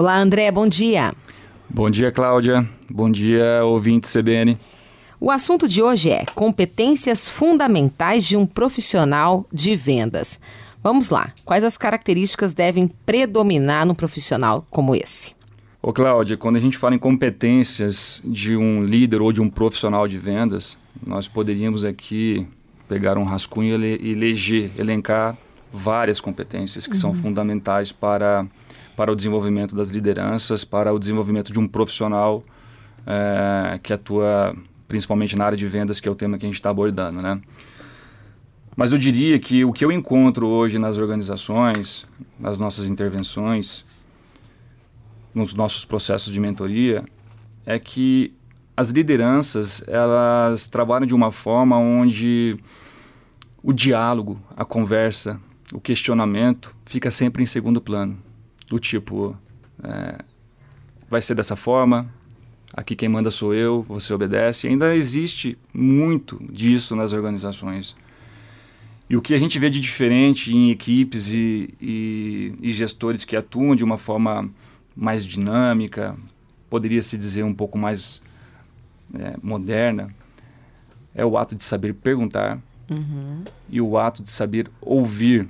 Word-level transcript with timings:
Olá, 0.00 0.16
André, 0.16 0.48
bom 0.52 0.68
dia. 0.68 1.12
Bom 1.68 1.90
dia, 1.90 2.12
Cláudia. 2.12 2.64
Bom 2.88 3.10
dia, 3.10 3.64
ouvinte 3.64 4.06
CBN. 4.08 4.56
O 5.18 5.28
assunto 5.28 5.66
de 5.66 5.82
hoje 5.82 6.08
é 6.08 6.24
competências 6.36 7.28
fundamentais 7.28 8.24
de 8.24 8.36
um 8.36 8.46
profissional 8.46 9.44
de 9.52 9.74
vendas. 9.74 10.38
Vamos 10.84 11.10
lá, 11.10 11.32
quais 11.44 11.64
as 11.64 11.76
características 11.76 12.54
devem 12.54 12.86
predominar 12.86 13.84
num 13.84 13.94
profissional 13.94 14.64
como 14.70 14.94
esse? 14.94 15.34
Ô 15.82 15.92
Cláudia, 15.92 16.36
quando 16.36 16.58
a 16.58 16.60
gente 16.60 16.78
fala 16.78 16.94
em 16.94 16.98
competências 17.00 18.22
de 18.24 18.56
um 18.56 18.84
líder 18.84 19.20
ou 19.20 19.32
de 19.32 19.42
um 19.42 19.50
profissional 19.50 20.06
de 20.06 20.16
vendas, 20.16 20.78
nós 21.04 21.26
poderíamos 21.26 21.84
aqui 21.84 22.46
pegar 22.88 23.18
um 23.18 23.24
rascunho 23.24 23.76
e 23.84 24.12
eleger, 24.12 24.70
elencar 24.78 25.36
várias 25.72 26.20
competências 26.20 26.86
que 26.86 26.94
uhum. 26.94 27.00
são 27.00 27.14
fundamentais 27.14 27.90
para, 27.90 28.46
para 28.98 29.12
o 29.12 29.14
desenvolvimento 29.14 29.76
das 29.76 29.90
lideranças, 29.90 30.64
para 30.64 30.92
o 30.92 30.98
desenvolvimento 30.98 31.52
de 31.52 31.60
um 31.60 31.68
profissional 31.68 32.42
é, 33.06 33.78
que 33.80 33.92
atua 33.92 34.56
principalmente 34.88 35.36
na 35.36 35.44
área 35.44 35.56
de 35.56 35.68
vendas, 35.68 36.00
que 36.00 36.08
é 36.08 36.10
o 36.10 36.16
tema 36.16 36.36
que 36.36 36.44
a 36.44 36.48
gente 36.48 36.56
está 36.56 36.70
abordando, 36.70 37.22
né? 37.22 37.40
Mas 38.74 38.90
eu 38.90 38.98
diria 38.98 39.38
que 39.38 39.64
o 39.64 39.72
que 39.72 39.84
eu 39.84 39.92
encontro 39.92 40.48
hoje 40.48 40.80
nas 40.80 40.96
organizações, 40.96 42.08
nas 42.40 42.58
nossas 42.58 42.86
intervenções, 42.86 43.84
nos 45.32 45.54
nossos 45.54 45.84
processos 45.84 46.32
de 46.32 46.40
mentoria, 46.40 47.04
é 47.64 47.78
que 47.78 48.34
as 48.76 48.90
lideranças 48.90 49.80
elas 49.86 50.66
trabalham 50.66 51.06
de 51.06 51.14
uma 51.14 51.30
forma 51.30 51.78
onde 51.78 52.56
o 53.62 53.72
diálogo, 53.72 54.40
a 54.56 54.64
conversa, 54.64 55.40
o 55.72 55.80
questionamento 55.80 56.74
fica 56.84 57.12
sempre 57.12 57.44
em 57.44 57.46
segundo 57.46 57.80
plano. 57.80 58.26
Do 58.68 58.78
tipo, 58.78 59.36
é, 59.82 60.18
vai 61.08 61.22
ser 61.22 61.34
dessa 61.34 61.56
forma, 61.56 62.08
aqui 62.74 62.94
quem 62.94 63.08
manda 63.08 63.30
sou 63.30 63.54
eu, 63.54 63.82
você 63.88 64.12
obedece. 64.12 64.68
Ainda 64.68 64.94
existe 64.94 65.56
muito 65.72 66.38
disso 66.50 66.94
nas 66.94 67.12
organizações. 67.12 67.96
E 69.08 69.16
o 69.16 69.22
que 69.22 69.32
a 69.32 69.38
gente 69.38 69.58
vê 69.58 69.70
de 69.70 69.80
diferente 69.80 70.54
em 70.54 70.70
equipes 70.70 71.32
e, 71.32 71.70
e, 71.80 72.52
e 72.60 72.72
gestores 72.74 73.24
que 73.24 73.36
atuam 73.36 73.74
de 73.74 73.82
uma 73.82 73.96
forma 73.96 74.50
mais 74.94 75.24
dinâmica, 75.24 76.16
poderia 76.68 77.00
se 77.00 77.16
dizer 77.16 77.42
um 77.42 77.54
pouco 77.54 77.78
mais 77.78 78.20
é, 79.14 79.34
moderna, 79.42 80.08
é 81.14 81.24
o 81.24 81.38
ato 81.38 81.54
de 81.54 81.64
saber 81.64 81.94
perguntar 81.94 82.60
uhum. 82.90 83.44
e 83.70 83.80
o 83.80 83.96
ato 83.96 84.22
de 84.22 84.30
saber 84.30 84.70
ouvir. 84.80 85.48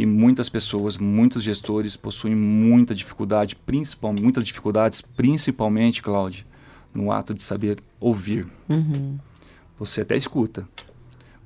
E 0.00 0.06
muitas 0.06 0.48
pessoas, 0.48 0.96
muitos 0.96 1.42
gestores 1.42 1.94
possuem 1.94 2.34
muita 2.34 2.94
dificuldade, 2.94 3.54
principal, 3.54 4.14
muitas 4.14 4.42
dificuldades, 4.42 5.02
principalmente, 5.02 6.00
Cláudia, 6.00 6.42
no 6.94 7.12
ato 7.12 7.34
de 7.34 7.42
saber 7.42 7.78
ouvir. 8.00 8.46
Uhum. 8.66 9.18
Você 9.78 10.00
até 10.00 10.16
escuta, 10.16 10.66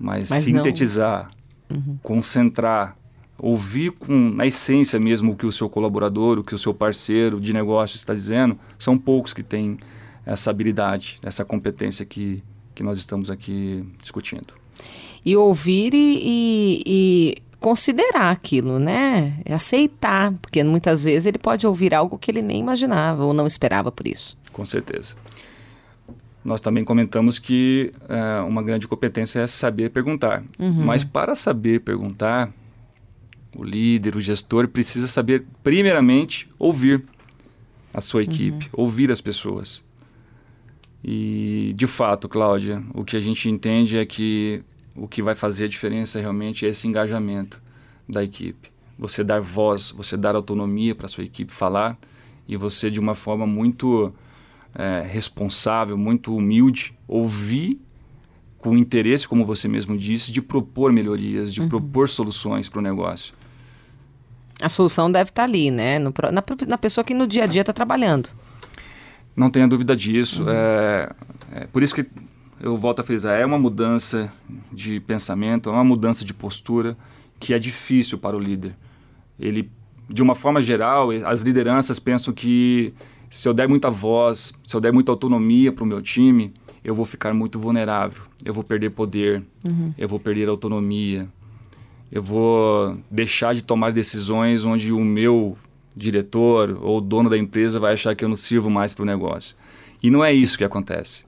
mas, 0.00 0.30
mas 0.30 0.42
sintetizar, 0.42 1.30
uhum. 1.70 1.96
concentrar, 2.02 2.96
ouvir 3.38 3.92
com, 3.92 4.30
na 4.30 4.48
essência 4.48 4.98
mesmo 4.98 5.30
o 5.30 5.36
que 5.36 5.46
o 5.46 5.52
seu 5.52 5.70
colaborador, 5.70 6.40
o 6.40 6.42
que 6.42 6.52
o 6.56 6.58
seu 6.58 6.74
parceiro 6.74 7.40
de 7.40 7.52
negócio 7.52 7.94
está 7.94 8.12
dizendo, 8.12 8.58
são 8.76 8.98
poucos 8.98 9.32
que 9.32 9.44
têm 9.44 9.78
essa 10.26 10.50
habilidade, 10.50 11.20
essa 11.22 11.44
competência 11.44 12.04
que, 12.04 12.42
que 12.74 12.82
nós 12.82 12.98
estamos 12.98 13.30
aqui 13.30 13.84
discutindo. 14.02 14.54
E 15.24 15.36
ouvir 15.36 15.92
e, 15.94 16.18
e, 16.22 16.82
e 16.86 17.36
considerar 17.58 18.30
aquilo, 18.30 18.78
né? 18.78 19.38
Aceitar, 19.48 20.32
porque 20.40 20.62
muitas 20.64 21.04
vezes 21.04 21.26
ele 21.26 21.38
pode 21.38 21.66
ouvir 21.66 21.94
algo 21.94 22.18
que 22.18 22.30
ele 22.30 22.42
nem 22.42 22.58
imaginava 22.58 23.24
ou 23.24 23.34
não 23.34 23.46
esperava 23.46 23.92
por 23.92 24.06
isso. 24.06 24.36
Com 24.52 24.64
certeza. 24.64 25.14
Nós 26.42 26.60
também 26.60 26.84
comentamos 26.84 27.38
que 27.38 27.92
é, 28.08 28.40
uma 28.42 28.62
grande 28.62 28.88
competência 28.88 29.40
é 29.40 29.46
saber 29.46 29.90
perguntar. 29.90 30.42
Uhum. 30.58 30.84
Mas 30.84 31.04
para 31.04 31.34
saber 31.34 31.80
perguntar, 31.80 32.50
o 33.54 33.62
líder, 33.62 34.16
o 34.16 34.20
gestor 34.20 34.66
precisa 34.68 35.06
saber, 35.06 35.44
primeiramente, 35.62 36.48
ouvir 36.58 37.04
a 37.92 38.00
sua 38.00 38.22
equipe, 38.22 38.70
uhum. 38.72 38.84
ouvir 38.84 39.10
as 39.10 39.20
pessoas. 39.20 39.84
E, 41.04 41.72
de 41.76 41.86
fato, 41.86 42.28
Cláudia, 42.28 42.82
o 42.94 43.04
que 43.04 43.16
a 43.16 43.20
gente 43.20 43.48
entende 43.48 43.98
é 43.98 44.06
que 44.06 44.62
o 45.00 45.08
que 45.08 45.22
vai 45.22 45.34
fazer 45.34 45.64
a 45.64 45.68
diferença 45.68 46.20
realmente 46.20 46.66
é 46.66 46.68
esse 46.68 46.86
engajamento 46.86 47.62
da 48.06 48.22
equipe. 48.22 48.70
Você 48.98 49.24
dar 49.24 49.40
voz, 49.40 49.90
você 49.92 50.14
dar 50.14 50.36
autonomia 50.36 50.94
para 50.94 51.06
a 51.06 51.08
sua 51.08 51.24
equipe 51.24 51.50
falar 51.50 51.96
e 52.46 52.54
você, 52.54 52.90
de 52.90 53.00
uma 53.00 53.14
forma 53.14 53.46
muito 53.46 54.12
é, 54.74 55.02
responsável, 55.10 55.96
muito 55.96 56.36
humilde, 56.36 56.94
ouvir 57.08 57.80
com 58.58 58.76
interesse, 58.76 59.26
como 59.26 59.46
você 59.46 59.66
mesmo 59.66 59.96
disse, 59.96 60.30
de 60.30 60.42
propor 60.42 60.92
melhorias, 60.92 61.54
de 61.54 61.62
uhum. 61.62 61.68
propor 61.70 62.10
soluções 62.10 62.68
para 62.68 62.80
o 62.80 62.82
negócio. 62.82 63.32
A 64.60 64.68
solução 64.68 65.10
deve 65.10 65.30
estar 65.30 65.44
tá 65.44 65.48
ali, 65.48 65.70
né? 65.70 65.98
No, 65.98 66.12
na, 66.30 66.44
na 66.68 66.76
pessoa 66.76 67.02
que 67.02 67.14
no 67.14 67.26
dia 67.26 67.44
a 67.44 67.46
dia 67.46 67.62
está 67.62 67.72
trabalhando. 67.72 68.28
Não 69.34 69.48
tenha 69.50 69.66
dúvida 69.66 69.96
disso. 69.96 70.42
Uhum. 70.42 70.50
É, 70.50 71.10
é, 71.52 71.66
por 71.68 71.82
isso 71.82 71.94
que 71.94 72.04
eu 72.60 72.76
volto 72.76 73.00
a 73.00 73.02
frisar, 73.02 73.38
é 73.38 73.46
uma 73.46 73.58
mudança 73.58 74.32
de 74.70 75.00
pensamento, 75.00 75.70
é 75.70 75.72
uma 75.72 75.84
mudança 75.84 76.24
de 76.24 76.34
postura 76.34 76.96
que 77.38 77.54
é 77.54 77.58
difícil 77.58 78.18
para 78.18 78.36
o 78.36 78.40
líder. 78.40 78.76
Ele, 79.38 79.70
de 80.08 80.22
uma 80.22 80.34
forma 80.34 80.60
geral, 80.60 81.10
as 81.24 81.40
lideranças 81.42 81.98
pensam 81.98 82.34
que 82.34 82.92
se 83.30 83.48
eu 83.48 83.54
der 83.54 83.68
muita 83.68 83.90
voz, 83.90 84.52
se 84.62 84.76
eu 84.76 84.80
der 84.80 84.92
muita 84.92 85.10
autonomia 85.10 85.72
para 85.72 85.84
o 85.84 85.86
meu 85.86 86.02
time, 86.02 86.52
eu 86.84 86.94
vou 86.94 87.06
ficar 87.06 87.32
muito 87.32 87.58
vulnerável, 87.58 88.24
eu 88.44 88.52
vou 88.52 88.64
perder 88.64 88.90
poder, 88.90 89.42
uhum. 89.66 89.94
eu 89.96 90.08
vou 90.08 90.20
perder 90.20 90.48
autonomia, 90.48 91.28
eu 92.12 92.22
vou 92.22 92.98
deixar 93.10 93.54
de 93.54 93.62
tomar 93.62 93.92
decisões 93.92 94.64
onde 94.64 94.92
o 94.92 95.00
meu 95.00 95.56
diretor 95.96 96.78
ou 96.82 96.98
o 96.98 97.00
dono 97.00 97.30
da 97.30 97.38
empresa 97.38 97.78
vai 97.78 97.92
achar 97.92 98.14
que 98.14 98.24
eu 98.24 98.28
não 98.28 98.36
sirvo 98.36 98.68
mais 98.68 98.92
para 98.92 99.02
o 99.02 99.06
negócio. 99.06 99.56
E 100.02 100.10
não 100.10 100.24
é 100.24 100.32
isso 100.32 100.58
que 100.58 100.64
acontece. 100.64 101.24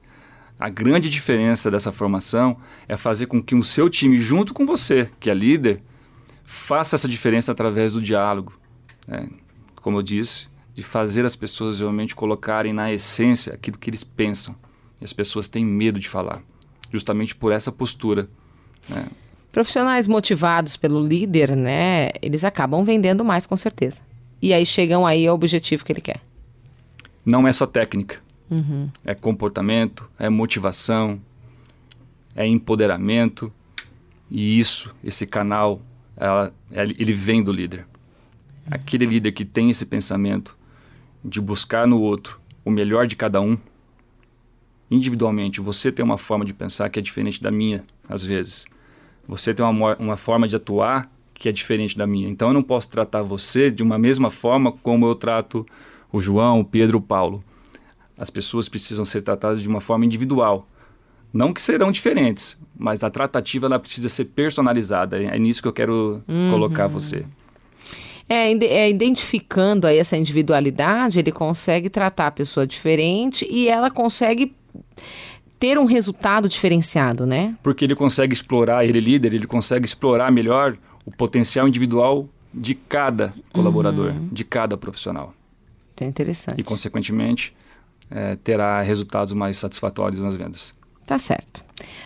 A 0.59 0.69
grande 0.69 1.09
diferença 1.09 1.69
dessa 1.69 1.91
formação 1.91 2.57
é 2.87 2.95
fazer 2.95 3.25
com 3.25 3.41
que 3.41 3.55
o 3.55 3.63
seu 3.63 3.89
time, 3.89 4.17
junto 4.17 4.53
com 4.53 4.65
você, 4.65 5.09
que 5.19 5.29
é 5.29 5.33
líder, 5.33 5.81
faça 6.43 6.95
essa 6.95 7.07
diferença 7.07 7.51
através 7.51 7.93
do 7.93 8.01
diálogo. 8.01 8.53
Né? 9.07 9.27
Como 9.75 9.97
eu 9.97 10.03
disse, 10.03 10.47
de 10.73 10.83
fazer 10.83 11.25
as 11.25 11.35
pessoas 11.35 11.79
realmente 11.79 12.15
colocarem 12.15 12.73
na 12.73 12.91
essência 12.91 13.53
aquilo 13.53 13.77
que 13.77 13.89
eles 13.89 14.03
pensam. 14.03 14.55
E 15.01 15.05
as 15.05 15.13
pessoas 15.13 15.49
têm 15.49 15.65
medo 15.65 15.99
de 15.99 16.07
falar, 16.07 16.41
justamente 16.91 17.35
por 17.35 17.51
essa 17.51 17.71
postura. 17.71 18.29
Né? 18.87 19.05
Profissionais 19.51 20.07
motivados 20.07 20.77
pelo 20.77 20.99
líder, 20.99 21.55
né, 21.55 22.09
eles 22.21 22.43
acabam 22.43 22.83
vendendo 22.83 23.23
mais 23.23 23.45
com 23.45 23.55
certeza. 23.55 24.01
E 24.41 24.51
aí 24.53 24.65
chegam 24.65 25.05
aí 25.05 25.27
ao 25.27 25.35
objetivo 25.35 25.85
que 25.85 25.91
ele 25.91 26.01
quer. 26.01 26.19
Não 27.25 27.47
é 27.47 27.53
só 27.53 27.65
técnica. 27.65 28.17
Uhum. 28.49 28.89
É 29.03 29.13
comportamento, 29.15 30.09
é 30.17 30.29
motivação, 30.29 31.21
é 32.35 32.45
empoderamento. 32.47 33.51
E 34.29 34.59
isso, 34.59 34.93
esse 35.03 35.27
canal, 35.27 35.81
ela, 36.17 36.53
ele 36.71 37.13
vem 37.13 37.43
do 37.43 37.51
líder. 37.51 37.85
Aquele 38.69 39.05
líder 39.05 39.31
que 39.31 39.45
tem 39.45 39.69
esse 39.69 39.85
pensamento 39.85 40.57
de 41.23 41.39
buscar 41.39 41.87
no 41.87 41.99
outro 41.99 42.39
o 42.65 42.71
melhor 42.71 43.05
de 43.07 43.15
cada 43.15 43.41
um, 43.41 43.57
individualmente, 44.89 45.59
você 45.59 45.91
tem 45.91 46.03
uma 46.03 46.17
forma 46.17 46.45
de 46.45 46.53
pensar 46.53 46.89
que 46.89 46.99
é 46.99 47.01
diferente 47.01 47.41
da 47.41 47.51
minha, 47.51 47.83
às 48.07 48.23
vezes. 48.23 48.65
Você 49.27 49.53
tem 49.53 49.65
uma, 49.65 49.95
uma 49.97 50.17
forma 50.17 50.47
de 50.47 50.55
atuar 50.55 51.11
que 51.33 51.49
é 51.49 51.51
diferente 51.51 51.97
da 51.97 52.05
minha. 52.05 52.29
Então 52.29 52.49
eu 52.49 52.53
não 52.53 52.63
posso 52.63 52.89
tratar 52.89 53.21
você 53.21 53.69
de 53.71 53.83
uma 53.83 53.97
mesma 53.97 54.29
forma 54.29 54.71
como 54.71 55.05
eu 55.05 55.15
trato 55.15 55.65
o 56.11 56.19
João, 56.19 56.59
o 56.59 56.65
Pedro, 56.65 56.99
o 56.99 57.01
Paulo. 57.01 57.43
As 58.17 58.29
pessoas 58.29 58.69
precisam 58.69 59.05
ser 59.05 59.21
tratadas 59.21 59.61
de 59.61 59.67
uma 59.67 59.81
forma 59.81 60.05
individual. 60.05 60.67
Não 61.31 61.51
que 61.51 61.61
serão 61.61 61.91
diferentes, 61.91 62.57
mas 62.77 63.03
a 63.03 63.09
tratativa 63.09 63.65
ela 63.65 63.79
precisa 63.79 64.07
ser 64.07 64.25
personalizada. 64.25 65.21
É 65.21 65.39
nisso 65.39 65.61
que 65.61 65.67
eu 65.67 65.73
quero 65.73 66.21
uhum. 66.27 66.51
colocar 66.51 66.87
você. 66.87 67.25
É, 68.29 68.51
é, 68.51 68.89
identificando 68.89 69.87
aí 69.87 69.97
essa 69.97 70.15
individualidade, 70.15 71.19
ele 71.19 71.31
consegue 71.31 71.89
tratar 71.89 72.27
a 72.27 72.31
pessoa 72.31 72.65
diferente 72.65 73.47
e 73.49 73.67
ela 73.67 73.89
consegue 73.89 74.55
ter 75.59 75.77
um 75.77 75.85
resultado 75.85 76.47
diferenciado, 76.47 77.25
né? 77.25 77.57
Porque 77.63 77.85
ele 77.85 77.95
consegue 77.95 78.33
explorar, 78.33 78.85
ele 78.85 78.97
é 78.97 79.01
líder, 79.01 79.33
ele 79.33 79.47
consegue 79.47 79.85
explorar 79.85 80.31
melhor 80.31 80.77
o 81.05 81.11
potencial 81.11 81.67
individual 81.67 82.27
de 82.53 82.75
cada 82.75 83.33
colaborador, 83.51 84.11
uhum. 84.11 84.27
de 84.31 84.43
cada 84.43 84.77
profissional. 84.77 85.33
É 85.99 86.05
interessante. 86.05 86.59
E, 86.59 86.63
consequentemente, 86.63 87.53
é, 88.13 88.35
terá 88.35 88.81
resultados 88.81 89.33
mais 89.33 89.57
satisfatórios 89.57 90.21
nas 90.21 90.35
vendas. 90.37 90.73
Tá 91.05 91.17
certo. 91.17 91.65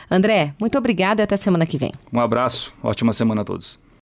André, 0.09 0.53
muito 0.59 0.77
obrigada 0.77 1.21
e 1.21 1.23
até 1.23 1.35
semana 1.37 1.65
que 1.65 1.77
vem. 1.77 1.91
Um 2.11 2.19
abraço, 2.19 2.73
ótima 2.81 3.11
semana 3.13 3.41
a 3.41 3.45
todos. 3.45 3.77